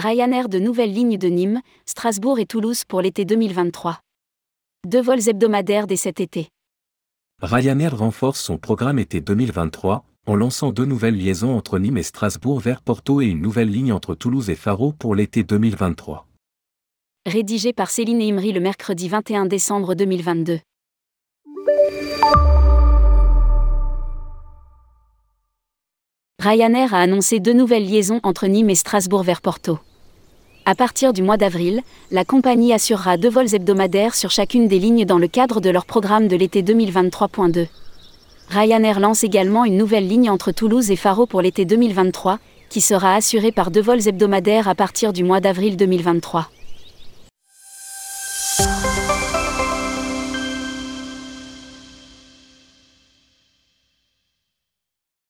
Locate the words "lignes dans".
34.78-35.18